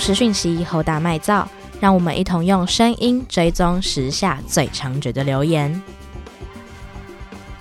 [0.00, 1.46] 实讯息，侯打麦造，
[1.78, 5.80] 让我们一同用声音追踪时下最猖獗的留言。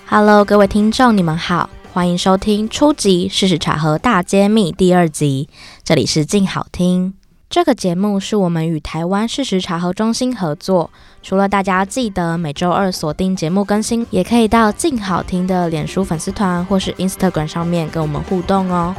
[0.07, 3.27] Hello，各位听众，你们好，欢迎收听初级！
[3.27, 5.49] 事实查核大揭秘第二集，
[5.83, 7.13] 这里是静好听。
[7.49, 18.95] 这个节目是我们与台湾事实查核中心合作，除了大家记得每周二锁定节目更新，也可以到静好听的脸书粉丝团或是 Instagram 上面跟我们互动哦。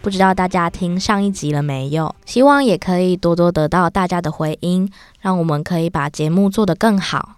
[0.00, 2.14] 不知道大家听上一集了没有？
[2.24, 7.34] 希望也可以多多得到大家的回音，让我们可以把节目做得更好。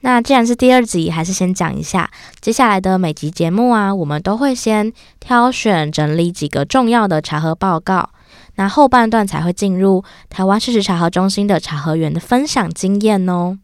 [0.00, 8.08] 那既然是第二集，还是先讲一下接下来的每集节目啊，我们都会先挑选整理几个重要的查核报告，
[8.56, 13.58] 那后半段才会进入台湾事实查核中心的查核员的分享经验哦。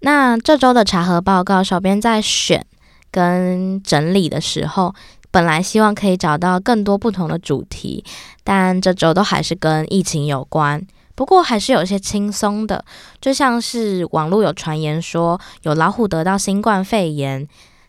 [0.00, 2.64] 那这周的查核报告，小编在选
[3.10, 4.94] 跟整理的时候。
[5.30, 8.04] 本来希望可以找到更多不同的主题，
[8.42, 10.84] 但这周都还是跟疫情有关。
[11.14, 12.84] 不过还是有些轻松的，
[13.20, 17.46] 就像是网络有传言说有老虎得到新冠肺炎，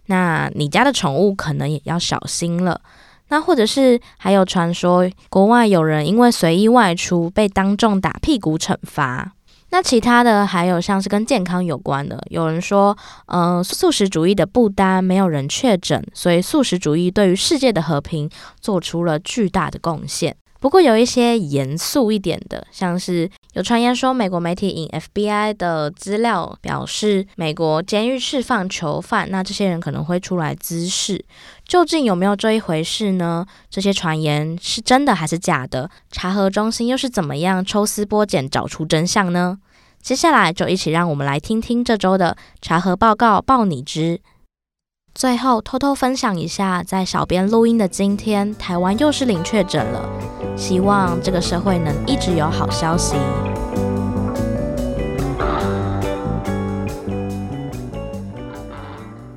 [0.08, 2.82] 那你家的宠物可能也要小心了。
[3.28, 9.34] 那或者是还有传说国外有人因为随意外出被当众打屁股惩罚。
[9.72, 20.36] 那其他的还有像是跟健康有关的，有人说，呃，素食主义的不丹没有人确诊，所以素食主义对于世界的和平做出了巨大的贡献。
[20.60, 31.24] 不过有一些严肃一点的，像是有传言说，美国媒体引 FBI 的资料表示，美国监狱释放囚犯，那这些人可能会出来滋事，
[31.66, 33.46] 究竟有没有这一回事呢？
[33.70, 35.90] 这些传言是真的还是假的？
[36.12, 39.60] 查核中心又是怎么样抽丝剥茧找出真相呢？
[40.02, 44.20] 接下来就一起让我们来听听这周的查核报告，报你知。
[45.16, 50.10] 最后偷偷分享一下，在小编录音的今天，台湾又是零确诊了。
[50.56, 53.16] 希望这个社会能一直有好消息。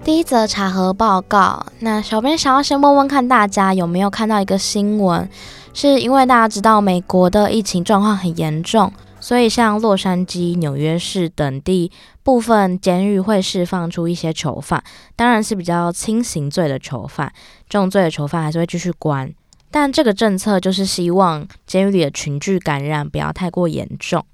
[0.05, 5.29] 第一则查核报告，那小编想要先问问看大家有没有看到一个新闻，
[5.73, 8.93] 是因为大家知道美国的疫情状况很严重。
[9.23, 11.93] 所以，像洛杉矶、纽约市等地
[12.25, 14.83] 部分监狱会释放出一些囚犯，
[15.15, 17.33] 当然是比较轻刑罪的囚犯，
[17.69, 19.33] 重罪的囚犯还是会继续关。
[19.71, 24.27] 但这个政策就是希望监狱里的群聚感染不要太过严重。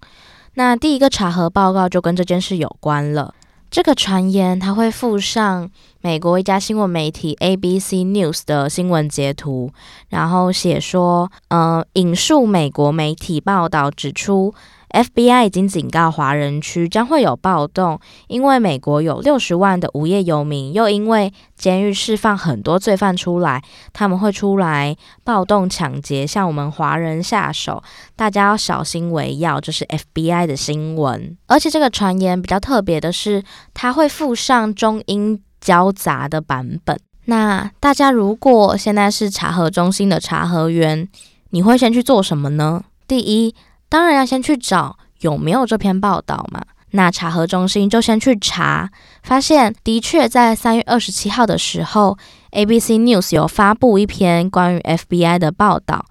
[0.54, 3.34] 那第一个查核报告就跟这件事有关了。
[3.70, 9.70] 这个传言它会附上美国一家新闻媒体 ABC News 的新闻截图，
[10.08, 14.54] 然后写说，呃，引述美国媒体报道指出。
[14.90, 23.62] FBI 已经警告华人区将会有暴动，因为美国有六十万的无业游民，又因为监狱释放很多罪犯出来，
[23.92, 27.82] 他们会出来暴动抢劫，向我们华人下手，
[28.16, 29.60] 大家要小心为要。
[29.60, 33.42] 这是 FBI 的新闻，而且这个传言比较特别的是，
[33.74, 36.98] 它会附上中英交杂的版本。
[37.26, 41.06] 那大家如果现在是查核中心的查核员，
[41.50, 42.84] 你会先去做什么呢？
[43.06, 43.54] 第一。
[43.88, 46.62] 当然要先去找有没有这篇报道嘛。
[46.92, 48.90] 那查核中心就先去查，
[49.22, 52.16] 发现的确在三月二十七号的时候
[52.52, 56.06] ，ABC News 有发布一篇关于 FBI 的报道，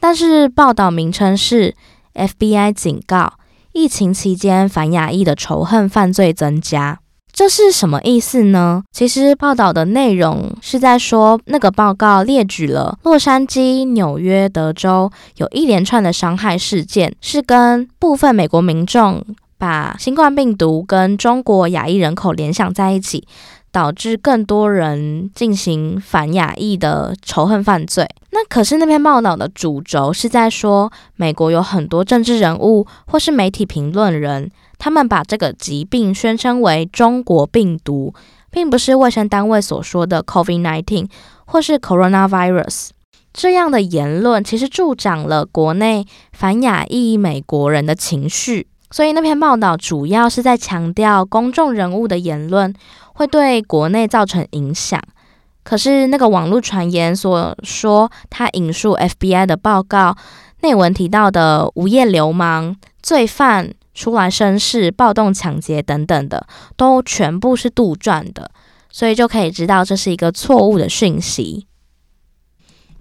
[0.00, 1.76] 但是报道名称是
[2.14, 3.34] FBI 警告，
[3.72, 7.01] 疫情期间反亚裔的仇恨犯罪增加。
[7.32, 8.82] 这是什么意思呢？
[8.92, 19.24] 其实报道的内容是在说，那个报告列举了洛杉矶、纽约、德州有一连串的伤害事件，是跟部分美国民众
[19.56, 23.26] 把新冠病毒跟中国亚裔人口联想在一起，
[23.72, 28.06] 导致更多人进行反亚裔的仇恨犯罪。
[28.30, 34.50] 那可是那篇报道的主轴是在说，美国有很多政治人物或是媒体评论人。
[34.78, 38.12] 他们把这个疾病宣称为中国病毒，
[38.50, 41.08] 并不是卫生单位所说的 COVID-19
[41.46, 42.88] 或是 coronavirus。
[43.32, 52.72] 这样的言论其实助长了国内反亚裔美国人的情绪，所以那篇报道主要是在强调公众人物的言论
[53.14, 55.02] 会对国内造成影响。
[55.64, 60.16] 可是那个网络传言所说，他引述 FBI 的报告
[60.60, 63.74] 内文提到的无业流氓、罪犯。
[63.94, 66.46] 出来生事、暴动、抢劫等等的，
[66.78, 68.50] 都全部是杜撰的，
[68.88, 71.66] 所以就可以知道这是一个错误的讯息。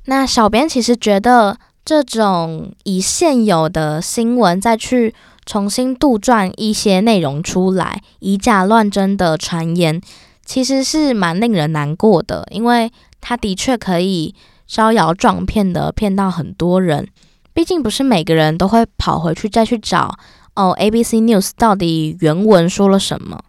[0.07, 5.15] 那小编其实觉得，这种以现有的新闻再去
[5.45, 10.01] 重新杜撰一些内容出来，以假乱真的传言，
[10.45, 14.35] 其实是蛮令人难过的，因为它的确可以
[14.67, 17.07] 招摇撞骗的骗到很多人。
[17.53, 20.15] 毕竟不是每个人都会跑回去再去找
[20.55, 23.43] 哦，ABC News 到底原文说了什么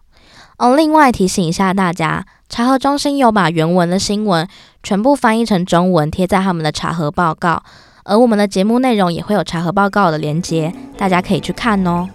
[0.57, 0.75] 哦。
[0.75, 4.45] 另外提醒一下大家，查核中心有把原文的新闻
[4.83, 7.63] 全部翻译成中文贴在他们的查核报告，
[8.05, 12.09] 而我们的节目内容也会有查核报告的连接，大家可以去看哦。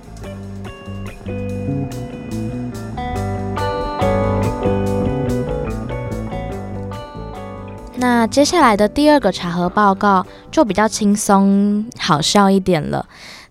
[7.97, 13.07] 那接下来的第二个查核报告就比较轻松好笑一点了。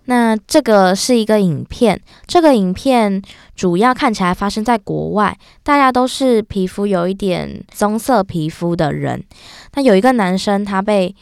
[0.05, 3.21] 那这个是一个影片，这个影片
[3.57, 9.21] 主要看起来发生在国外，大家都是皮肤有一点棕色皮肤的人。
[9.73, 11.13] 那有一个男生，他被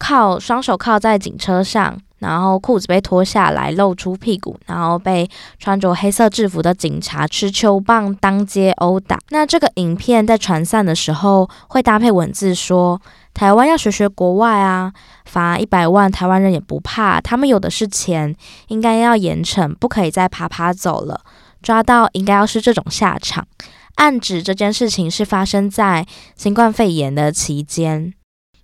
[0.00, 1.96] 靠双手靠在警车上。
[2.20, 5.26] 然后裤子被脱下来，露出屁股，然后被
[5.58, 9.18] 穿着黑色制服的警察持球棒当街殴打。
[9.30, 13.00] 那这个影片在传散的时候会搭配文字说
[13.32, 14.92] ：“台湾要学学国外啊，
[15.24, 18.36] 罚一百万，台湾人也不怕，他们有的是钱，
[18.68, 21.22] 应该要严惩，不可以再爬爬走了，
[21.62, 23.46] 抓到应该要是这种下场。”
[23.96, 26.06] 暗指这件事情是发生在
[26.36, 28.12] 新冠肺炎的期间。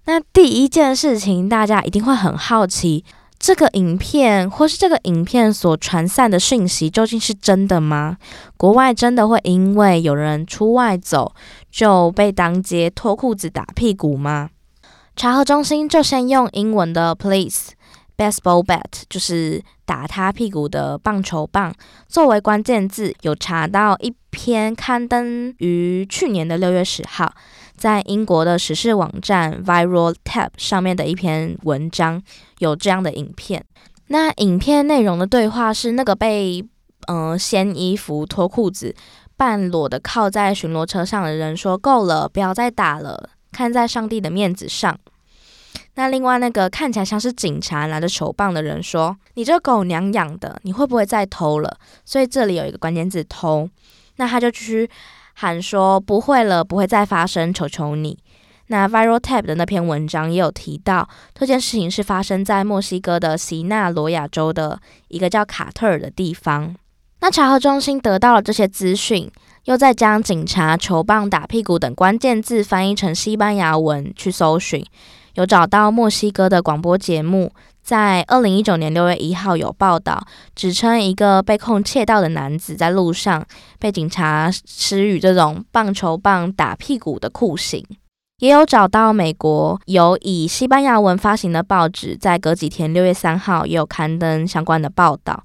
[0.07, 3.05] 那第一件事情，大家一定会很好奇。
[3.39, 8.17] 这个影片或是这个影片所传散的讯息究竟是真的吗？
[8.57, 11.35] 国外真的会因为有人出外走
[11.71, 14.49] 就被当街脱裤子打屁股吗？
[15.15, 17.71] 查核中心就先用英文的 “police
[18.17, 21.75] baseball bat”，就是打他屁股的棒球棒，
[22.09, 27.35] 作为关键字，有查到一篇刊登于去年的六月十号。
[27.77, 32.23] 在英国的时事网站 Viral Tap 上面的一篇文章
[32.59, 33.65] 有这样的影片。
[34.09, 36.65] 那影片内容的对话是那个被
[37.09, 38.95] 嗯、呃、掀衣服、脱裤子、
[39.37, 44.99] 半裸的靠在巡逻车上的人说：“够了，不要再打了，看在上帝的面子上。”
[45.95, 53.69] 那另外那个看起来像是警察拿着球棒的人说：“你这狗娘养的，你会不会再偷了？”所以这里有一个关键字“偷”，
[54.17, 54.89] 那他就去。
[55.39, 58.19] 喊说不会了，不会再发生，求求你。
[58.69, 66.75] 那 Viral tap 的那篇文章也有提到，这件事情是发生在墨西哥的西纳罗亚州的一个叫卡特尔的地方。
[67.21, 69.31] 那查核中心得到了这些资讯，
[69.65, 74.83] 又再将警察球棒打屁股等关键字翻译成西班牙文去搜寻，
[75.35, 77.53] 有找到墨西哥的广播节目。
[77.87, 80.21] 在二零一九年六月一号有报道，
[80.57, 83.47] 指称一个被控窃盗的男子在路上
[83.79, 87.87] 被警察施予这种棒球棒打屁股的酷刑。
[88.41, 95.45] 也有找到美国有以西班牙文发行的报纸，在隔几天六月三号也有刊登相关的报道。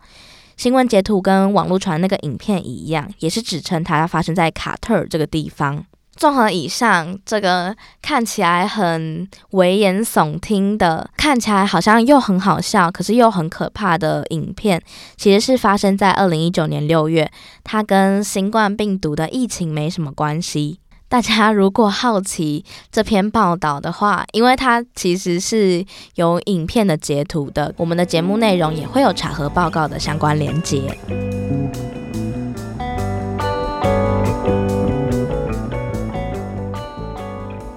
[0.58, 5.86] 新闻截图跟网络传那个影片一样，也是指称它发生在卡特尔这个地方。
[6.16, 14.81] 综合以上，这个看起来很危言耸听的，看起来好像又很好笑，可是又很可怕的影片，
[15.16, 17.31] 其实是发生在二零一九年六月，
[17.63, 20.80] 它跟新冠病毒的疫情没什么关系。
[21.08, 25.84] 大家如果好奇这篇报道的话，因为它其实是
[26.16, 30.98] 有影片的截图的，我们的节目内容也会有查核报告的相关连接。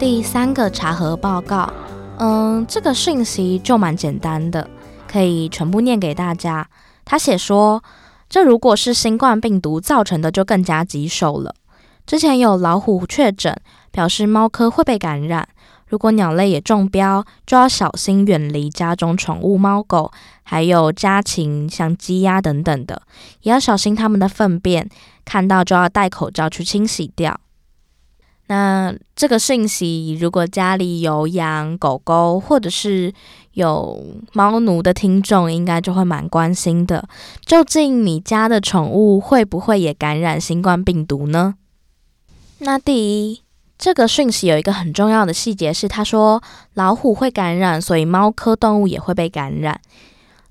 [0.04, 1.72] 第三个查核报告，
[2.18, 4.68] 嗯，这个讯息就蛮简单的，
[5.08, 6.68] 可以全部念给大家。
[7.06, 7.82] 他写说，
[8.28, 11.54] 这如果是新冠病毒造成的，就更加棘手了。
[12.04, 13.58] 之前有老虎确诊，
[13.90, 15.48] 表示猫科会被感染。
[15.88, 23.00] 如果鸟类也中标，就要小心远离家中宠物猫狗，还有家禽像鸡鸭等等的，
[23.40, 24.86] 也要小心它们的粪便，
[25.24, 27.40] 看到就要戴口罩去清洗掉。
[28.46, 33.12] 那这个讯息，如果家里有养狗狗或者是
[33.52, 37.08] 有猫奴的听众，应该就会蛮关心的。
[37.46, 41.54] 究竟你家的宠物会不会也感染新冠病毒呢？
[42.58, 43.40] 那第一，
[43.78, 46.42] 这个讯息有一个很重要的细节是，他说
[46.74, 49.80] 老虎会感染，所以猫科动物也会被感染。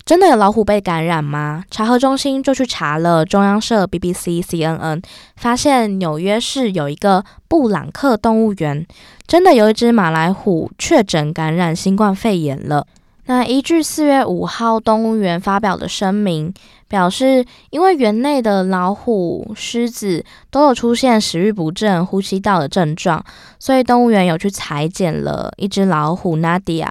[0.05, 1.63] 真的有老虎被感染吗？
[1.72, 5.01] 查核中心就去查了中央社、BBC、CNN，
[5.38, 8.86] 发现纽约市有一个布朗克动物园，
[9.25, 12.86] 真的有一只马来虎确诊感染新冠肺炎了。
[13.27, 16.53] 那依据四月五号动物园发表的声明，
[16.89, 23.24] 表示因为园内的老虎、狮子都有出现食欲不振、呼吸道的症状，
[23.57, 26.89] 所以动物园有去裁剪了一只老虎 Nadia，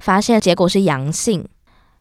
[0.00, 1.46] 发现结果是阳性。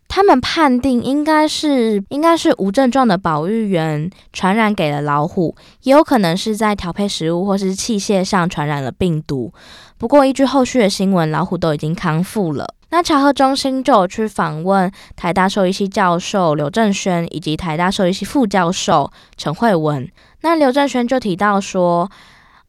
[0.07, 9.51] 他们判定应该是应该是无症状的保育员传染给了老虎，也有可能是在调配食物或是器械上传染了病毒。
[9.97, 12.73] 不过，依据后续的新闻，老虎都已经康复了。
[12.89, 20.09] 那查核中心就有去访问台大兽医系教授刘正轩以及台大兽医系副教授陈慧文。
[20.41, 22.09] 那刘正轩就提到说，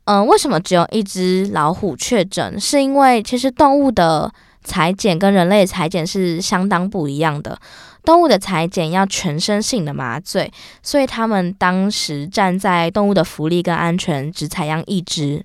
[0.06, 2.58] 嗯，为什么只有一只老虎确诊？
[2.58, 4.32] 是因为其实动物的
[4.68, 7.58] 采检跟人类采检是相当不一样的。
[8.04, 15.44] 动物的采检要全身性的麻醉，所以他们当时站在动物的福利跟安全，只采样一只。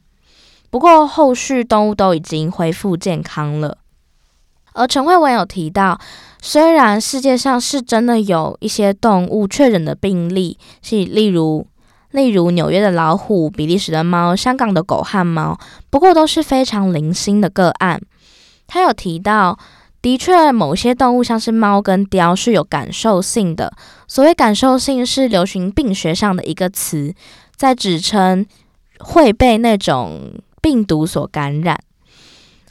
[0.69, 3.77] 不过后续动物都已经恢复健康了。
[4.73, 5.99] 而陈慧文有提到，
[6.41, 11.67] 虽然世界上是真的有一些动物确诊的病例，是例如
[12.11, 18.01] 例如纽约的老虎、比利时的猫、香港的狗和猫，不过都是非常零星的个案。
[18.73, 19.55] 他有提到，
[20.01, 23.71] 的确某些动物像是猫跟貂是有感受性的。
[24.07, 27.13] 所谓感受性是流行病学上的一个词，
[27.55, 28.43] 在指称
[28.97, 31.79] 会被那种病毒所感染。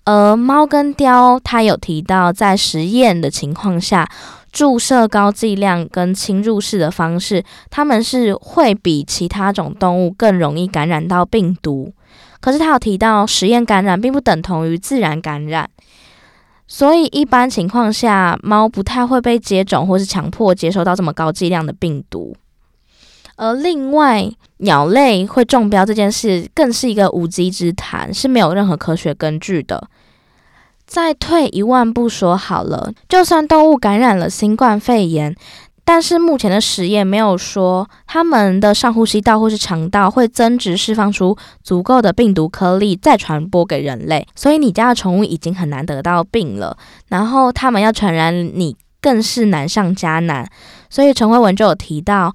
[0.04, 4.11] 而猫跟貂，他有提到，在实验的情况下，
[4.50, 11.92] 注射高剂量跟侵入式的方式，它们是会比其他种动物更容易感染到病毒。
[12.40, 15.71] 可是他有提到，实验感染并不等同于自然感染，
[16.66, 22.35] 所以一般情况下，猫不太会被接种或是强迫接收到这么高剂量的病毒。
[23.37, 29.88] 而另外，鸟类会中标这件事更是一个无稽之谈，是没有任何科学根据的。
[30.87, 35.35] 再退一万步说好了，就算动物感染了新冠肺炎，
[35.85, 44.27] 但是目前的实验没有说它们的上呼吸道或是肠道会增殖释放出足够的病毒颗粒再传播给人类。
[44.35, 46.77] 所以你家的宠物已经很难得到病了，
[47.09, 50.49] 然后它们要传染你更是难上加难。
[50.89, 52.35] 所以陈慧文就有提到。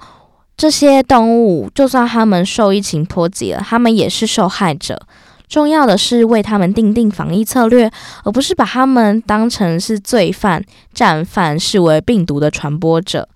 [0.58, 5.00] 这些动物，就算他们受疫情波及了，他们也是受害者。
[5.48, 7.92] 重要的是为他们定定防疫策略，
[8.24, 13.30] 而不是把他们当成是罪犯、战犯，视为病毒的传播者。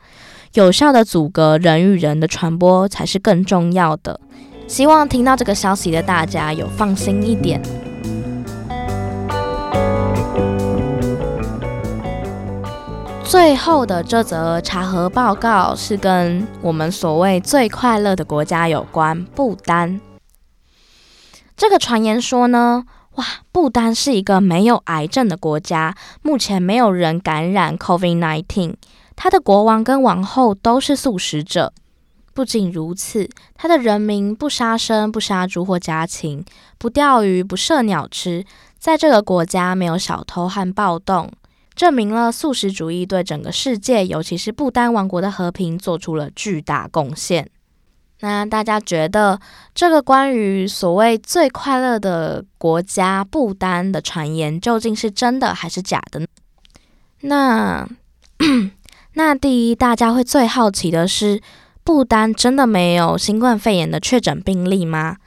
[0.53, 4.20] 有效的阻隔人与人的传播才是更重要的。
[4.67, 7.62] 希望听到这个消息的大家有放心一点。
[13.24, 20.01] 最后的这则查核报告是跟我们所谓最快乐的国家有关，不丹。
[21.55, 22.84] 这个传言说呢，
[23.15, 28.74] 哇，不丹是一个没有癌症的国家，目前没有人感染 COVID-19，
[29.24, 31.72] 他的国王跟王后都是素食者。
[32.34, 36.44] 不仅如此，他的人民不杀生、不杀猪或家禽，
[36.80, 38.44] 不钓鱼、不射鸟吃，
[38.80, 41.32] 在这个国家没有小偷和暴动。
[41.75, 47.48] 证明了素食主义对整个世界，尤其是不丹王国的和平做出了巨大贡献。
[48.22, 49.40] 那大家觉得
[49.75, 56.28] 这个关于所谓最快乐的国家不丹的传言究竟是真的还是假的呢？
[57.22, 57.88] 那
[59.13, 61.41] 那第一，大家会最好奇的是，
[61.84, 65.18] 不丹真的没有新冠肺炎的确诊病例吗？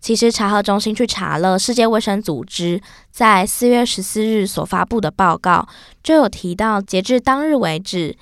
[0.00, 5.68] 其实查核中心去查了世界卫生组织在四月十四日所发布的报告，
[6.02, 8.16] 就有提到，截至当日为止，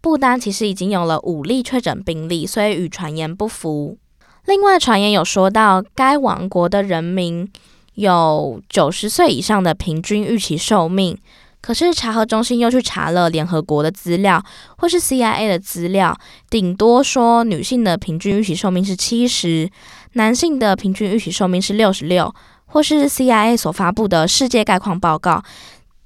[0.00, 3.98] 不丹其实已经有了五例确诊病例，所以与传言不符。
[4.46, 7.50] 另外，传言有说到，该王国的人民
[7.94, 11.18] 有九十岁以上的平均预期寿命。
[11.64, 14.44] 可是查核中心又去查了联合国的资料，
[14.76, 16.14] 或是 CIA 的资料，
[16.50, 19.70] 顶多说女性的平均预期寿命是七十，
[20.12, 22.30] 男性的平均预期寿命是六十六，
[22.66, 25.42] 或是 CIA 所发布的世界概况报告，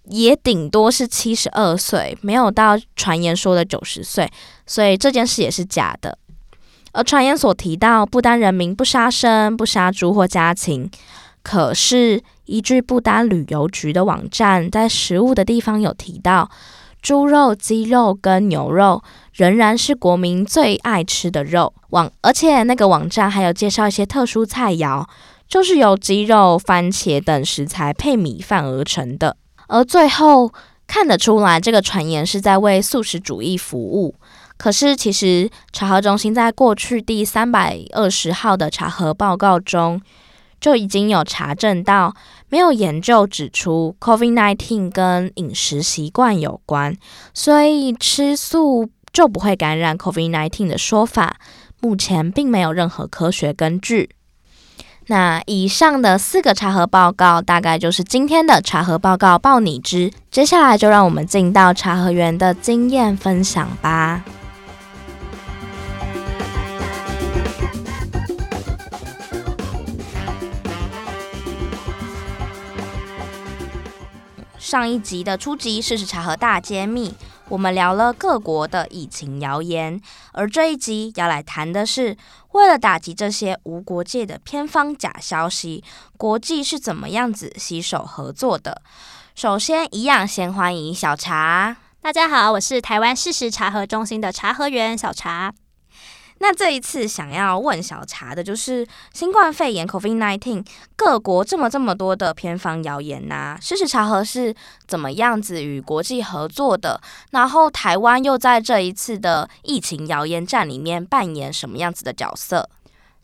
[0.04, 4.30] 也顶多是七十二岁，没有到传言说的九十岁，
[4.64, 6.16] 所以这件事也是假的。
[6.92, 10.88] 而传言所提到，不丹人民不杀生、不杀猪或家禽，
[11.42, 12.22] 可是。
[12.48, 16.50] 依据不丹旅游局的网站，在食物的地方有提到，
[17.00, 19.02] 猪肉、鸡肉跟牛肉
[19.34, 21.72] 仍然是国民最爱吃的肉。
[21.90, 25.06] 网而且那个网站还有介绍一些特殊菜肴，
[25.46, 29.36] 就是由鸡肉、番茄等食材配米饭而成的。
[29.68, 30.50] 而最后
[30.86, 34.14] 看得出来，这个传言是在为素食主义服务。
[34.56, 40.02] 可是其实查核中心在过去第三百二十号的查核报告中，
[40.60, 42.14] 就已经有查证到，
[42.48, 46.96] 没有研究指出 COVID-19 跟饮食习惯有关，
[47.32, 51.36] 所以吃素就不会感染 COVID-19 的说法，
[51.80, 54.10] 目前并没有任何科学根据。
[55.10, 60.12] 那以上的四个查核报告，大概就是今天的查核报告报你知。
[60.30, 64.22] 接下来就让我们进到查核员的经验分享吧。
[74.68, 77.14] 上一集的初级事实查核大揭秘，
[77.48, 79.98] 我们聊了各国的疫情谣言，
[80.34, 82.14] 而这一集要来谈的是，
[82.52, 85.82] 为了打击这些无国界的偏方假消息，
[86.18, 88.82] 国际是怎么样子携手合作的？
[89.34, 91.78] 首先，一样先欢迎小茶。
[92.02, 95.54] 大家好，我是台湾事实查核中心的查核员小茶。
[96.40, 100.64] 那这一次想要问小茶的就是新冠肺炎 COVID-19，
[100.96, 104.54] 各国这么这么多的偏方谣言呐、啊，事实查核是
[104.86, 107.00] 怎么样子与国际合作的？
[107.30, 112.68] 然后台湾又在这一次的疫情谣言战里面扮演什么样子的角色？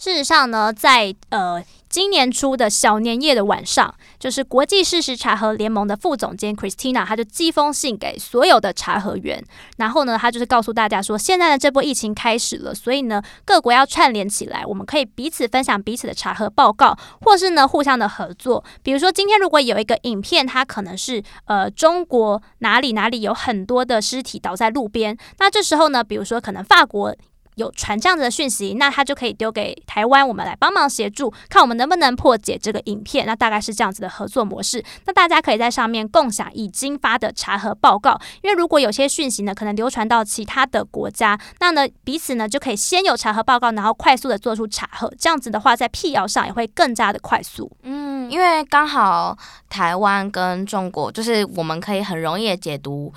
[0.04, 9.42] 事实上呢，在呃今年初的小年夜的晚上，就是国际事实查核联盟的副总监 Christina，他就寄封信给所有的查核员，
[9.78, 18.62] 然后呢，他就是告诉大家说，现在的这波疫情开始了，所以呢，各国要串联起来，我们可以彼此分享彼此的查核报告，或是呢互相的合作。
[18.82, 27.16] 比如说，今天如果有一个影片，它可能是呃中国哪里哪里有很多的尸体倒在路边，那这时候呢，比如说可能法国。
[27.56, 33.26] 有传这样子的讯息，那他就可以丢给台湾，我们来帮忙协助，看我们能不能破解这个影片。
[33.26, 34.84] 那大概是这样子的合作模式。
[35.06, 45.12] 那大家可以在上面共享已经发的查核报告，因为如果有些讯息呢，可能流传到其他的国家，那呢彼此呢就可以先有查核报告，然后快速的做出查核。
[45.18, 47.70] 这样子的话，在辟谣上也会更加的快速。
[47.82, 49.37] 嗯，因为刚好
[49.68, 53.12] 台湾跟中国，就是我们可以很容易的解读。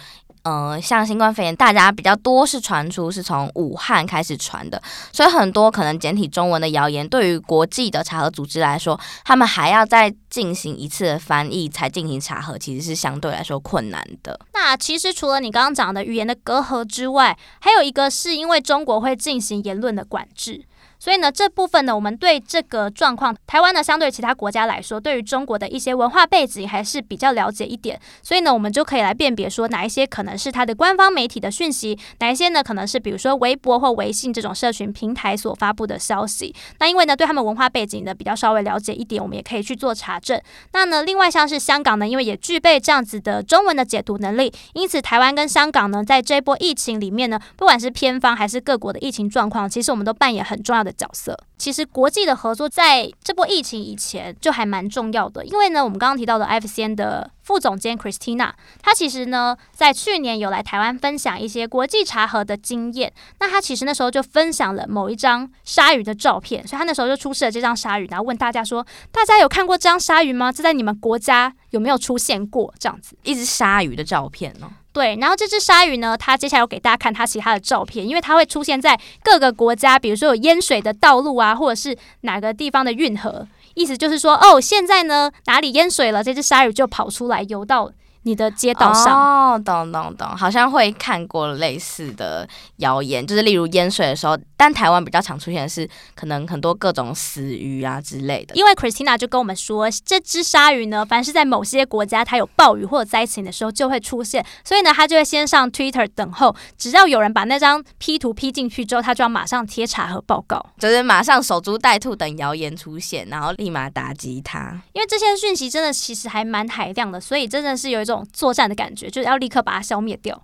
[0.48, 14.40] 呃，像新冠肺炎，大家比较多是传出是从武汉开始传的，所以很多可能简体中文的谣言，对于国际的查核组织来说，他们还要再进行一次翻译才进行查核，其实是相对来说困难的。
[14.54, 20.64] 那其实除了你刚刚讲的语言的隔阂之外，还有一个是因为中国会进行言论的管制。
[21.00, 28.00] 所以呢，这部分呢，我们对这个状况，台湾呢，相对其他国家来说，对于中国的一些文化背景还是比较了解一点。
[28.24, 36.54] 所以呢，我们就可以来辨别说，哪一些可能是它的官方媒体的讯息，哪一些呢，可能是比如说微博或微信这种社群平台所发布的消息。
[36.80, 40.42] 那因为呢，对他们文化背景呢比较稍微了解一点，我们也可以去做查证。
[40.74, 51.38] 那呢，另外像是香港呢，因为也具备这样子的中文的解读能力，因此台湾跟香港呢，在这波疫情里面呢，不管是偏方还是各国的疫情状况，其实我们都扮演很重要的的角色。
[51.58, 63.12] 其实国际的合作在这波疫情以前就还蛮重要的，因为呢，我们刚刚提到的 F C N 的副总监 Christina，她其实呢在去年有来台湾分享一些国际查核的经验。
[63.40, 70.52] 那她其实那时候就分享了某一张鲨鱼的照片，所以她那时候就出示了这张鲨鱼，然后问大家说：“大家有看过这张鲨鱼吗？
[70.52, 74.70] 这在你们国家有没有出现过？”这样子，一只鲨鱼的照片呢？
[74.98, 87.92] 对，然后这只鲨鱼呢，它接下来要给大家看它其他的照片，因为它会出现在各个国家，比如说有淹水的道路啊，或者是哪个地方的运河，意思就是说，哦，现在呢哪里淹水了，这只鲨鱼就跑出来游到。
[88.28, 92.46] 你的街道上哦，懂懂懂，好像会看过类似的
[92.78, 98.54] 谣言，就是例如淹水的时候，但台湾比较常出现的是可能很多各种死鱼啊之类的。
[98.54, 114.82] 因为 Christina 就跟我们说，这只鲨鱼呢，凡是在某些国家它有暴雨或者灾情的时候就会出现，所以呢，他就会先上 Twitter 等候，只要有人把那张 P 图 P 进去之后，他就要马上贴查和报告，就是马上守株待兔等谣言出现，然后立马打击它。
[114.92, 118.17] 因为这些讯息真的其实还蛮海量的，所以真的是有一种。
[118.32, 120.42] 作战的感觉，就是要立刻把它消灭掉。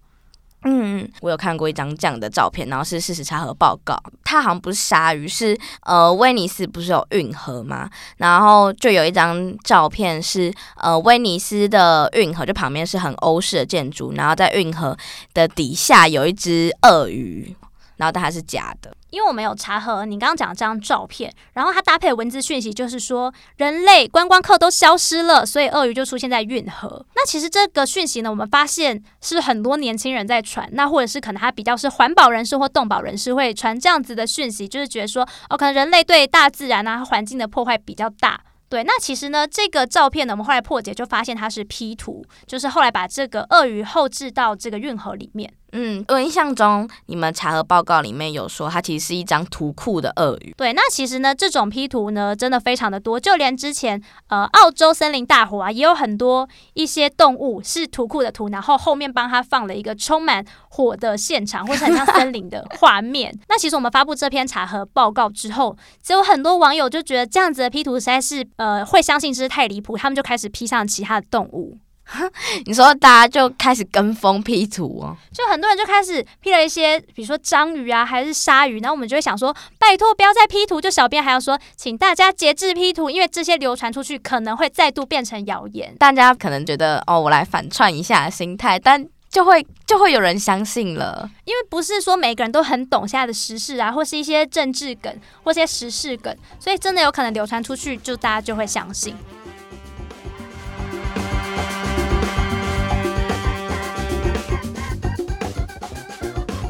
[0.66, 4.02] 嗯，我有看过一张这样的照片，然后是事实查核报告。
[4.24, 7.90] 它好像不是鲨鱼，是呃，威尼斯不是有运河吗？
[8.16, 14.98] 然后就有一张照片是呃，威尼斯的运河，就旁边是很欧式的建筑，然后在运河
[15.34, 17.54] 的底下有一只鳄鱼。
[17.98, 27.06] 然后但它是假的，因为我们有查核你刚刚讲的这张照片，然后它搭配的文字讯息就是说人类观光客都消失了，所以鳄鱼就出现在运河。
[27.16, 38.42] 那其实这个讯息呢，我们发现是很多年轻人在传，那或者是可能他比较是环保人士或动保人士会传这样子的讯息，就是觉得说哦，可能人类对大自然啊环境的破坏比较大。
[38.70, 45.54] 对，那其实呢，这个照片呢，我们后来破解就发现它是 P 图，就是后来把这个鳄鱼后置到这个运河里面。
[45.76, 50.54] 嗯，我印象中你们查核报告里面有说，它其实是一张图库的鳄鱼。
[50.56, 63.36] 对，那其实呢，这种 P 图呢，真的非常的多，就连之前呃澳洲森林大火啊，也有很多一些动物是图库的图，然后后面帮它放了一个充满火的现场，或是很像森林的画面。
[63.50, 71.80] 那其实我们发布这篇查核报告之后，就有很多网友就觉得这样子的 P 图实在是呃会相信这是太离谱，他们就开始 P 上其他的动物。
[72.66, 80.80] 你说大家就开始跟风 P 图哦，就很多人就开始 P 了一些，比如说章鱼啊，还是鲨鱼，然后我们就会想说，拜托不要再 P 图。
[80.80, 85.96] 就小编还要说，请大家节制 P 图，因为这些流传出去可能会再度变成谣言。
[85.98, 95.12] 大家可能觉得哦，我来反串一下心态，但就会就会有人相信了，因为不是说每个人都很懂现在的时事啊，或是一些政治梗
[95.44, 99.16] 或一些时事梗，所以真的有可能流传出去，就大家就会相信。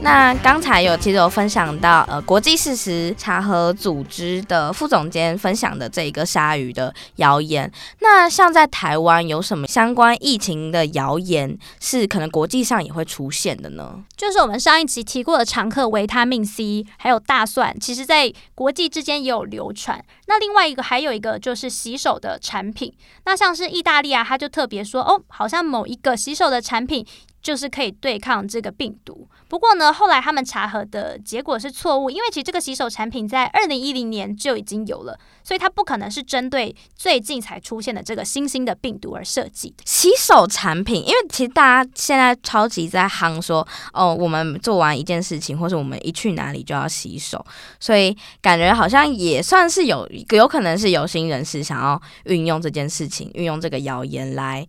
[0.03, 7.71] 那刚才有其实有分享到，呃，国际事实查核组织的副总监分享的这一个鲨鱼的谣言。
[8.01, 14.03] 那像在台湾有什么相关疫情的谣言是可能国际上也会出现的呢？
[14.17, 20.03] 就是我们上一集提过的常客维他命 C，还有大蒜，其实在国际之间也有流传。
[20.27, 27.07] 那另外一个还有一个就是洗手的产品，那像是意大利啊，他就特别说，哦，好像某一个洗手的产品。
[27.43, 29.27] 就是可以对抗这个病毒。
[29.49, 39.75] 不过呢，后来他们查核的结果是错误，因为其实这个洗手产品在二零一零年就已经有了，所以它不可能是针对最近才出现的这个新兴的病毒而设计。
[39.85, 47.45] 洗手产品，因为其实大家现在超级在夯说，哦，我们做完一件事情，或者我们一去哪里就要洗手，
[47.79, 54.65] 所以感觉好像也算是有有可能是有心人士想要运用这件事情，运用这个谣言来。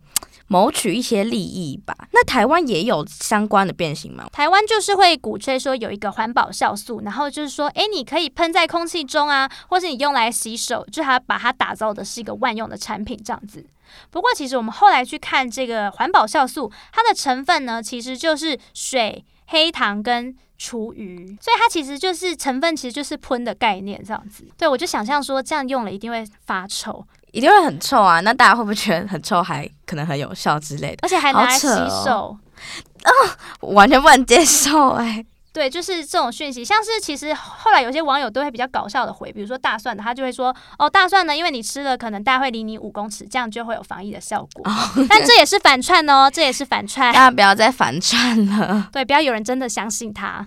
[0.47, 1.95] 谋取一些利益吧。
[2.11, 4.27] 那台湾也有相关的变形吗？
[4.31, 13.65] 台湾就是会鼓吹说有一个环保酵素，然后就是说，哎，你可以喷在空气中啊，或是你用来洗手，就它把它打造的是一个万用的产品这样子。
[14.09, 24.45] 不过，其实我们后来去看这个环保酵素，它的成分呢，其实就是水、黑糖跟厨余，所以它其实就是成分，其实就是喷的概念这样子。
[24.57, 27.05] 对，我就想象说，这样用了一定会发臭。
[27.35, 28.21] 一定会很臭啊！
[28.21, 30.99] 那大家会不会觉得很臭，还可能很有效之类的？
[31.01, 31.67] 而且还拿来洗
[32.05, 32.37] 手，
[33.03, 33.11] 啊、
[33.59, 35.25] 哦，完全不能接受哎、欸。
[35.55, 44.69] 对，就是这种讯息，像是其实后来有些网友都会比较搞笑的回，比如说大蒜的，他就会说哦，大蒜呢，因为你吃了，可能大概会离你五公尺，这样就会有防疫的效果。
[44.69, 48.89] 哦、但这也是反串哦，这也是反串，大家不要再反串了。
[48.91, 50.45] 对，不要有人真的相信他。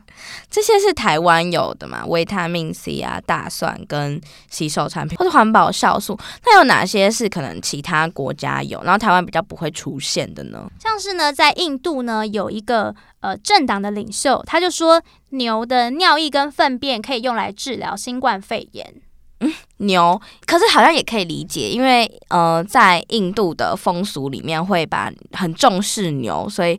[0.50, 2.04] 这些是台湾有的嘛？
[2.04, 10.70] 维他命 C 啊，大蒜跟洗手产品，或者环保酵素，那有哪些是可能其他国家有，然后台湾比较不会出现的呢？
[10.78, 12.94] 像是呢，在印度呢，有一个。
[13.20, 14.97] 呃，政党的领袖他就说，
[15.30, 18.94] 牛的尿液跟粪便可以用来治疗新冠肺炎。
[19.40, 26.78] 嗯，牛，可是好像也可以理解，因为呃，在印度的风俗里面会把很重视牛，所以，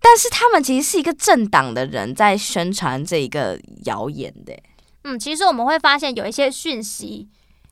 [0.00, 4.52] 但是他们其实是一个政党的人在宣传这一个谣言的。
[5.04, 7.28] 嗯，其实我们会发现有一些讯息。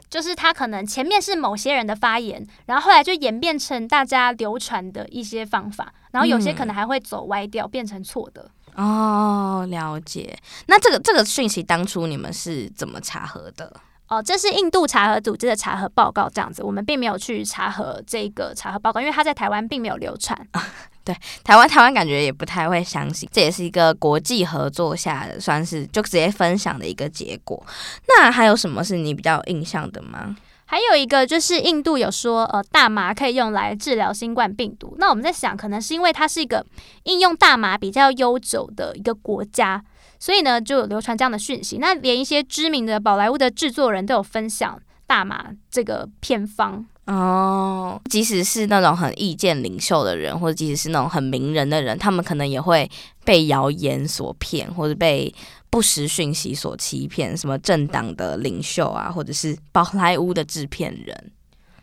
[0.09, 8.50] 就是他可能前面是某些人的发言，然后后来就演变成大家流传的一些方法，然后有些可能还会走歪掉，变成错的。
[8.76, 10.38] 哦，了解。
[10.66, 13.72] 那这个这个讯息当初你们是怎么查核的？
[14.09, 20.37] 哦，这是印度查核组织的查核报告，这样子，我们并没有去查核这个查核报告，因为它在台湾并没有流传。
[21.04, 27.64] 对，台湾台湾感觉也不太会相信，这也是一个国际合作下的，算是就直接分享的一个结果。
[28.09, 30.37] 那还有什么是你比较有印象的吗？
[30.70, 34.94] 还有一个就是印度有说，呃，大麻可以用来治疗新冠病毒。
[34.98, 36.64] 那我们在想，可能是因为它是一个
[37.02, 39.83] 应用大麻比较悠久的一个国家。
[40.20, 41.78] 所以呢，就流传这样的讯息。
[41.78, 48.00] 那连一些知名的宝莱坞的制作人都有分享大麻这个偏方哦。
[48.09, 52.88] 即使是那种很意见领袖的人，或者即使是那种很名人的人，他们可能也会
[53.24, 55.35] 被谣言所骗，或者被
[55.70, 57.37] 不实讯息所欺骗。
[57.37, 61.33] 什么政党的领袖啊，或者是宝莱坞的制片人。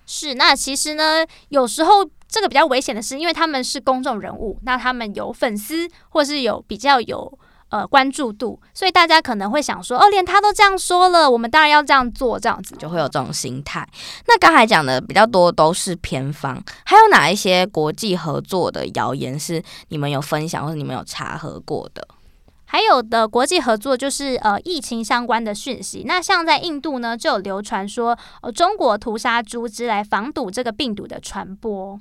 [0.05, 7.39] 是，那其实呢，有时候这个比较危险的是，因为他们是公众人物，那他们有粉丝，或是有比较有。
[7.69, 13.85] 呃，关注度，所以大家可能会想说，哦，连他都这样说了，我们当然要这样做，这样子就会有这种心态。
[14.25, 22.07] 那刚才讲的比较多都是偏方，还有哪一些国际合作的谣言是你们有分享或者你们有查核过的？
[22.69, 26.03] 还有的国际合作就是呃疫情相关的讯息。
[26.05, 31.99] 那像在印度呢，就有流传说，呃，中国屠杀猪只来防堵这个病毒的传播。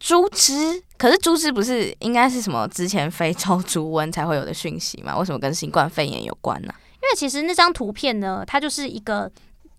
[0.00, 5.16] 猪只，可是猪只不是应该是什么之前非洲猪瘟才会有的讯息吗？
[5.16, 6.74] 为什么跟新冠肺炎有关呢？
[6.94, 9.30] 因为其实那张图片呢，它就是一个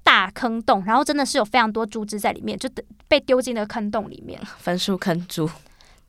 [0.02, 2.70] 大坑洞，然后真的是有非常多猪只在里面，就
[3.08, 5.50] 被丢进了坑洞里面， 分数坑猪。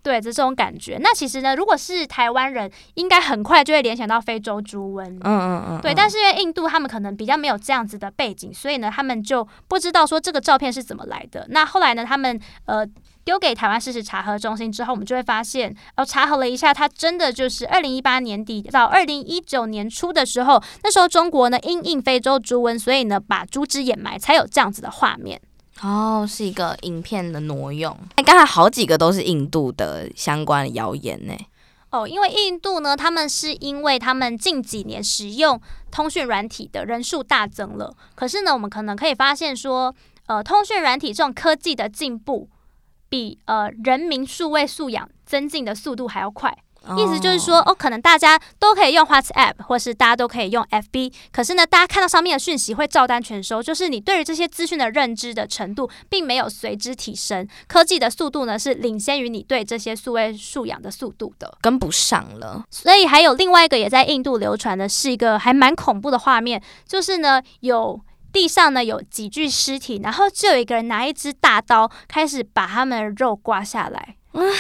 [0.06, 0.98] 对，这种感觉。
[1.00, 5.04] 那其实呢，如果是台湾人，应该很快就会联想到非洲猪瘟。
[5.04, 5.80] 嗯嗯嗯。
[5.80, 11.44] 对，但是因为印度他们可能比较没有这样子的背景，所以呢，他们就不知道说这个照片是怎么来的。
[11.50, 12.86] 那后来呢，他们呃
[13.24, 25.40] 丢给台湾事实查核中心之后，我们就会发现，呃，查核了一下，它真的就是二零一八年底到二零一九年初的时候，那时候中国呢因应非洲猪瘟，所以呢把猪只掩埋，才有这样子的画面。
[25.82, 27.96] 哦，是一个影片的挪用。
[28.16, 31.34] 哎，刚才好几个都是印度的相关的谣言呢。
[31.90, 35.60] 哦，因为印度呢，他们是因为他们近几年使用
[35.90, 37.94] 通讯软体的人数大增了。
[38.14, 39.94] 可是呢，我们可能可以发现说，
[40.26, 42.48] 呃，通讯软体这种科技的进步，
[43.08, 46.56] 比呃人民数位素养增进的速度还要快。
[46.96, 57.46] 意思就是说，哦，可能大家都可以用 WhatsApp，或是大家都可以用 FB，可是呢，大家看到上面的讯息会照单全收，就是你对于这些资讯的认知的程度，并没有随之提升。
[57.66, 62.64] 科技的速度呢，是领先于你对这些数位素养的速度的，跟不上了。
[62.70, 68.00] 所以还有另外一个也在印度流传的是一个还蛮恐怖的画面，就是呢，有
[68.32, 74.16] 地上呢有几具尸体，然后就有一个人拿一只大刀开始把他们的肉刮下来。
[74.32, 74.52] 嗯，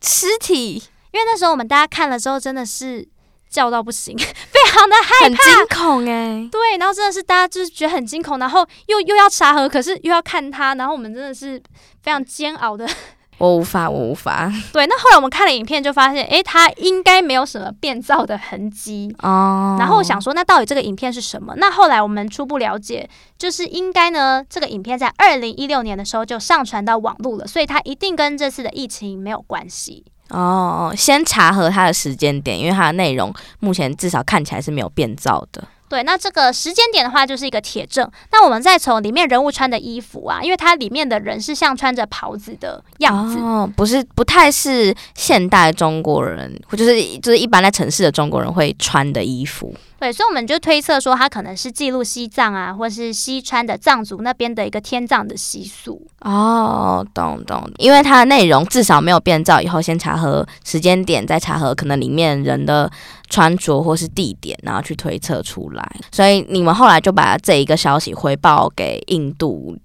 [0.00, 0.82] 尸体。
[1.12, 3.06] 因为那时候我们大家看了之后，真的是
[3.48, 6.48] 叫到不行， 非常的害怕，很惊恐哎、欸。
[6.50, 11.62] 对，然后真的是大家就是觉得很惊恐，然后又又要查核，可是又要看他，然后我们真的是
[12.02, 12.88] 非常煎熬的。
[13.38, 14.52] 我无法，我无法。
[14.72, 19.76] 对，那后来我们看了影片，就发现，哎，他应该没有什么变造的痕迹哦。
[19.80, 21.52] 然后我想说，那到底这个影片是什么？
[21.56, 30.04] 那后来我们初步了解，就是应该呢，这个影片在二零一六年的时候就上传到网络了，所以它一定跟这次的疫情没有关系。
[30.30, 35.62] 哦，先查核它的时间点，因为它的内容目前至少看起来是没有变造的。
[35.88, 38.10] 对，那这个时间点的话，就是一个铁证。
[38.30, 49.74] 那我们再从里面人物穿的衣服啊，因为它里面的人是像穿着袍子的样子，哦，不是不太是现代中国人，或就是就是一般在城市的中国人会穿的衣服。
[50.02, 56.04] 对，所以我们就推测说，它可能是记录西藏啊，或是西川的藏族那边的一个天葬的习俗。
[56.22, 62.90] 哦，懂懂，因为它的内容至少没有变造，以后先查核时间点，再查核可能里面人的
[63.30, 65.88] 穿着或是地点，然后去推测出来。
[66.10, 69.78] 所以你们后来就把这一个消息回报给印度。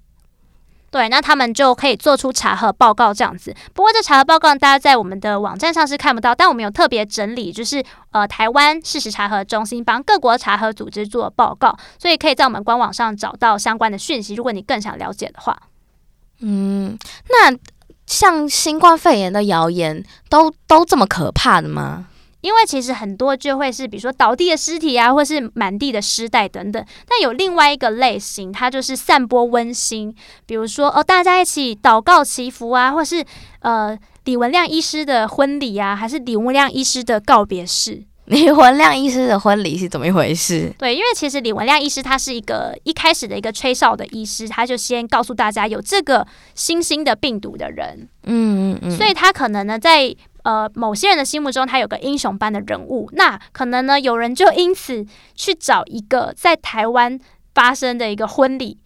[0.98, 3.56] 对，那他们就可以做出查核报告这样子。
[3.76, 14.34] 不过这查核报告大家在我们的网站上是看不到，但我们有特别整理，就是呃台湾事实查核中心帮各国查核组织做报告，所以可以在我们官网上找到相关的讯息。
[14.34, 15.56] 如果你更想了解的话，
[16.42, 16.98] 嗯，
[17.30, 17.56] 那
[18.08, 22.08] 像新冠肺炎的谣言都都这么可怕的吗？
[22.48, 26.82] 因为其实很多就会是，比如说倒地的尸体啊，或是满地的尸袋等等。
[27.06, 33.22] 但有另外一个类型，它就是散播温馨，比如说哦，大家一起祷告祈福啊，或是
[33.60, 38.06] 呃李文亮医师的婚礼啊，还是李文亮医师的告别式。
[38.28, 40.74] 李文亮医师的婚礼是怎么一回事？
[40.78, 50.14] 对，因为其实李文亮医师他是一个一开始的一个吹哨的医师，他就先告诉大家有这个新兴的病毒的人，嗯嗯嗯，所以他可能呢在
[50.48, 55.06] 呃某些人的心目中他有个英雄般的人物，那可能呢有人就因此
[55.36, 57.20] 去找一个在台湾
[57.54, 58.78] 发生的一个婚礼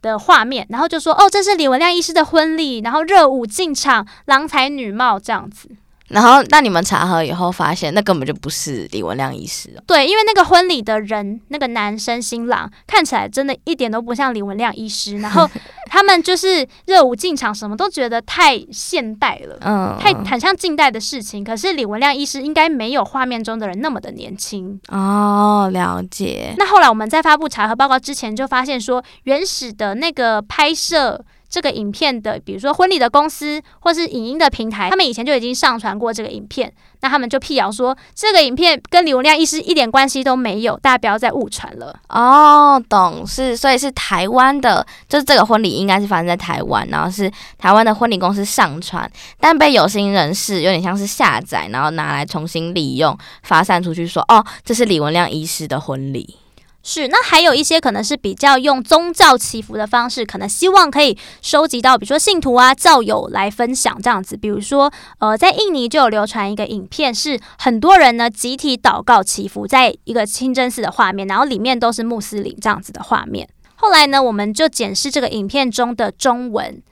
[0.00, 5.68] 的画面，然后就说哦，这是李文亮医师的婚礼，然后热舞进场，郎才女貌这样子。
[6.10, 9.82] 然后，那你们查核以后发现，那根本就不是李文亮医师哦。
[9.86, 15.18] 对，因为那个婚礼的人，那个男生新郎看起来真的一点都不像李文亮医师。
[15.18, 15.48] 然后
[15.86, 21.44] 他们就是热舞进场，什么都觉得太现代了，嗯，太很像近代的事情。
[21.44, 25.70] 可是李文亮医师应该没有画面中的人那么的年轻哦。
[25.72, 26.52] 了解。
[26.58, 31.24] 那后来我们在发布查核报告之前，就发现说，原始的那个拍摄。
[31.50, 41.94] 这个影片的，比如说婚礼的公司或是影音的平台，他们以前就已经上传过这个影片，那他们就辟谣说这个影片跟李文亮医师一点关系都没有，大家不要再误传了。
[42.08, 49.10] 哦，懂，是，所以是台湾的，就是这个婚礼应该是发生在台湾，然后是台湾的婚礼公司上传，
[49.40, 56.36] 但被有心人士有点像是下载，然后拿来重新利用，发散出去说，哦，这是李文亮医师的婚礼。
[56.82, 64.34] 是，那还有一些可能是比较用宗教祈福的方式，可能希望可以收集到，比如说信徒啊、教友来分享这样子。
[64.36, 73.46] 比如说，呃，在印尼就有流传一个影片，是很多人呢集体祷告祈福，在一个清真寺的画面，然后里面都是穆斯林这样子的画面。
[73.76, 76.82] 后来呢，我们就检视这个影片中的中文，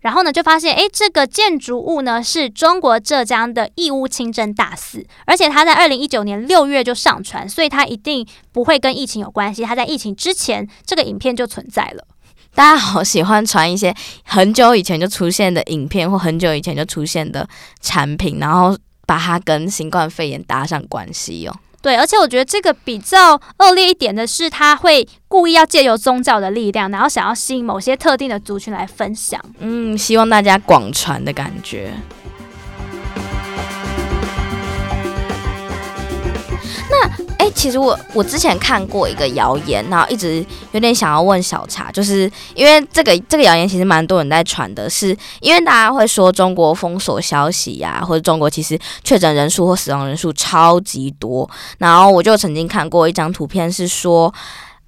[0.00, 9.62] 然后呢，就发现，诶，这个建筑物呢是中国浙江的义乌清真大寺，而且它在二零一九年六月就上传，所以它一定不会跟疫情有关系。
[9.62, 12.06] 它在疫情之前，这个影片就存在了。
[12.54, 17.48] 大家好喜欢传一些很久以前就出现的影片或很久以前就出现的
[17.80, 21.56] 产品，然后把它跟新冠肺炎搭上关系哦。
[21.86, 29.40] 对，而且我觉得这个比较恶劣一点的是，他会故意要借由宗教的力量，然后想要吸引某些特定的族群来分享。
[29.60, 31.92] 嗯，希望大家广传的感觉。
[37.02, 37.26] 那。
[37.38, 54.32] 哎，其实我我之前看过一个谣言，然后一直有点想要问小茶，就是因为这个这个谣言其实蛮多人在传的是，因为大家会说中国封锁消息呀、或者中国其实确诊人数或死亡人数超级多，然后我就曾经看过一张图片，是说，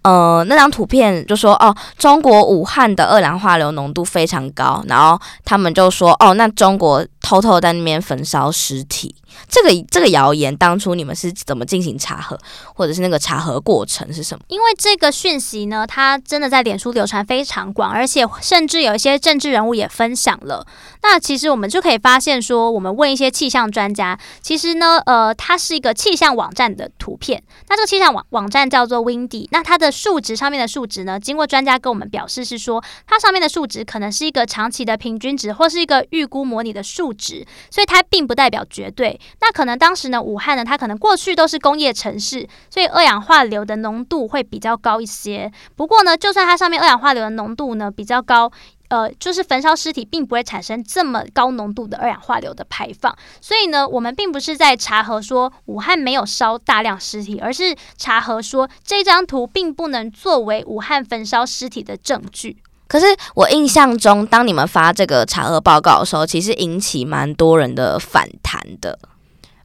[0.03, 9.15] 呃，那张图片就说哦，中国武汉的二氧化硫浓度非常高，然后他们就说哦，那中国偷偷在那边焚烧尸体。
[9.47, 12.37] 这个这个谣言当初你们是怎么进行查核，
[12.75, 14.43] 或者是那个查核过程是什么？
[14.49, 20.67] 因为这个讯息呢，它真的在脸书流传非常广，而且甚至有一些政治人物也分享了。
[21.03, 27.43] 那其实我们就可以发现说，我们问一些气象专家，其实呢，呃，它是一个气象网站的图片。
[27.69, 39.21] 那这个气象网网站叫做 Windy，那它的数值上面的数值呢，经过专家跟我们表示是说，它上面的数值可能是一个长期的平均值，或是一个预估模拟的数值，所以它并不代表绝对。
[39.41, 45.53] 那可能当时呢，武汉呢，它可能过去都是工业城市，所以二氧化硫的浓度会比较高一些。
[45.75, 48.51] 不过呢，就算它上面二氧化硫的浓度呢比较高，
[48.89, 53.15] 呃，就是焚烧尸体并不会产生这么高浓度的二氧化硫的排放。
[53.41, 62.57] 所以呢，我们并不是在查核说武汉没有烧大量尸体，而是查核说这张图并不能作为武汉焚烧尸体的证据。
[62.89, 68.99] 可是我印象中，当你们发这个查核报告的时候，其实引起蛮多人的反弹的。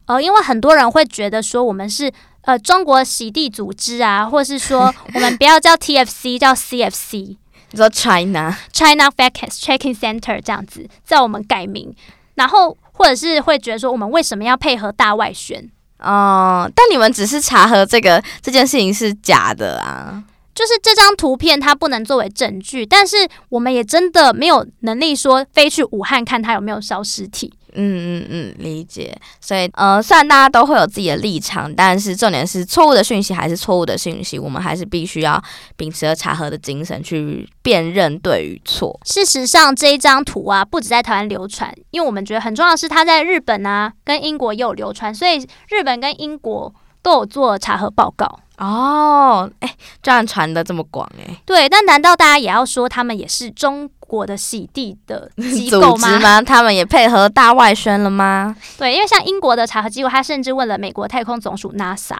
[0.05, 7.37] 呃，因为很多人会觉得说我们是呃中国洗地组织啊，或是说我们不要叫 TFC， 叫 CFC，
[7.71, 11.95] 你说 China China Fact Checking Center 这样子，叫我们改名，
[12.35, 15.71] 然后或者是会觉得说我们为什么要配合大外宣？
[15.99, 20.21] 哦，但你们只是查核这个这件事情是假的啊。
[20.53, 23.17] 就是这张图片它不能作为证据，但是
[23.49, 27.51] 我们也真的没有能力说飞去武汉看它有没有烧尸体。
[27.75, 29.17] 嗯嗯嗯，理解。
[29.41, 35.43] 所以呃，虽然大家都会有自己的立场，但是重点是错误的讯息还是错误的讯息，我们还是必须要
[35.75, 38.99] 秉持着查核的精神去辨认对与错。
[39.05, 45.39] 事实上，这一张图啊，不止在台湾流传，因为我们觉得很重要的是它在日本啊跟英国也有流传，所以
[45.69, 46.71] 日本跟英国
[47.03, 48.39] 都有做查核报告。
[48.57, 56.17] 哦，哎、欸，这样传的这么广哎、欸，对，但难道大家也要说他们也是中国的洗地的机构吗？
[56.21, 56.41] 吗？
[56.41, 58.55] 他们也配合大外宣了吗？
[58.77, 62.15] 对，因为像英国的查核机构，他甚至问了美国太空总署 NASA。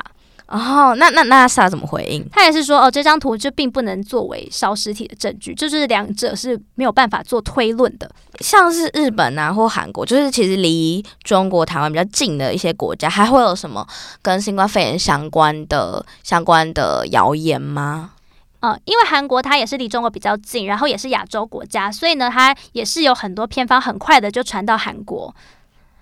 [0.48, 2.28] 哦，那那那 NASA 怎么回应？
[2.32, 8.10] 他也是说，哦，这张图就并不能作为烧尸体的证据，就是两者是没有办法做推论的。
[8.40, 13.88] 像是日本啊或韩国，就是其实离中国台湾比较近的一些国家，还会有什么
[14.22, 18.12] 跟新冠肺炎相关的相关的谣言吗？
[18.60, 25.34] 嗯，因为韩国它也是离中国比较近，然后也是亚洲国家，所以呢，它也是有很多偏方，很快的就传到韩国。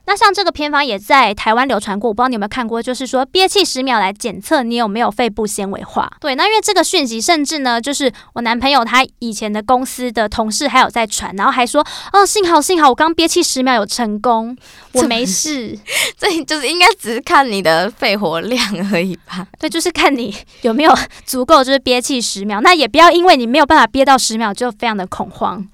[0.06, 6.12] 那像这个偏方也在台湾流传过，我不知道你有没有看过，就是说憋气十秒来检测你有没有肺部纤维化。
[6.20, 14.58] 对，那因为这个讯息，甚至呢，就是我男朋友他以前的公司的同事还有在传，然后还说哦，幸好幸好我刚憋气十秒有成功，
[14.94, 15.78] 我没事。
[16.18, 18.60] 这就是应该只是看你的肺活量
[18.92, 19.48] 而已吧？
[19.60, 20.94] 对，就是看你有没有
[21.26, 22.60] 足够，就是憋气十秒。
[22.60, 25.66] 那也不要因为你没有办法憋到十秒就非常的恐慌。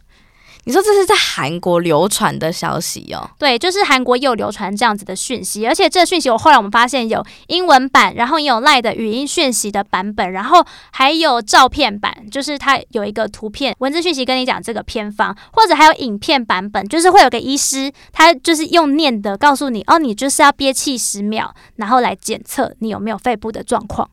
[0.67, 3.29] 你说这是在韩国流传的消息哦？
[3.39, 24.09] 对，就是韩国也有流传这样子的讯息，而且这个讯息我后来我们发现有英文版，然后也有赖的语音讯息的版本，然后还有照片版，就是它有一个图片文字讯息跟你讲这个偏方，或者还有影片版本，就是会有个医师，他就是用念的告诉你哦，你就是要憋气十秒，然后来检测你有没有肺部的状况。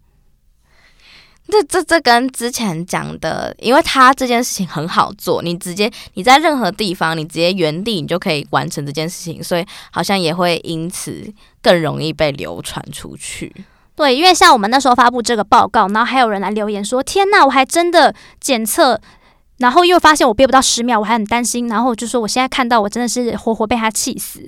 [1.48, 13.54] 这这这跟之前讲的，因为他这件事情很好做，你直接你在任何地方，你直接原地你就可以完成这件事情，所以好像也会因此更容易被流传出去。
[13.94, 19.00] 对，因为像我们那时候发布这个报告，然后还有人来留言说：“天呐，我还真的检测。”
[19.64, 21.68] 然后又发现我憋不到十秒，我还很担心。
[21.68, 24.40] 然后我就说，我现在看到我真的是活活被他气死。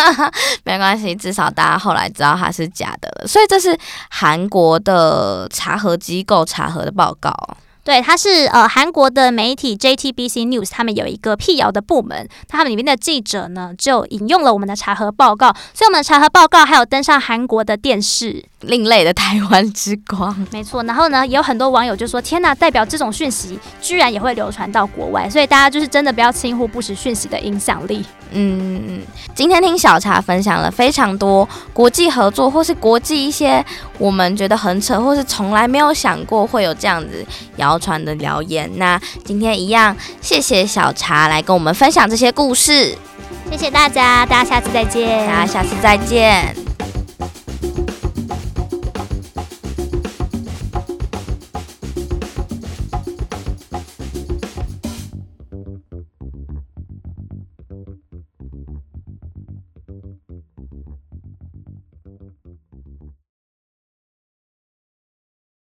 [0.64, 3.26] 没关系，至少大家后来知道他是假的了。
[3.26, 3.74] 所以这是
[4.10, 7.34] 韩国的查核机构查核的报告。
[7.82, 18.44] 对，它是呃韩国的媒体 JTBC News，他们有一个辟谣的部门，他们里面的记者呢就引用了我们的查核报告，所以我们的查核报告还有登上韩国的电视。
[18.62, 20.82] 另类的台湾之光， 没错。
[20.84, 28.04] 然后呢，也有很多网友就说：“天呐，代表这种讯息居然也会流传到国外。”所以大家就是真的不要轻忽不实讯息的影响力。
[28.32, 29.00] 嗯，
[29.34, 33.64] 今天听小茶分享了非常多国际合作，或是国际一些
[33.98, 38.70] 我们觉得很扯，或是从来没有想过会有这样子谣传的谣言。
[38.76, 42.96] 那今天一样，谢谢小茶来跟我们分享这些故事。
[43.50, 45.26] 谢谢大家，大家下次再见。
[45.26, 46.69] 大家下次再见。